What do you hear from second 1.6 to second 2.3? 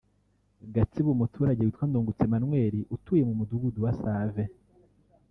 witwa Ndungutse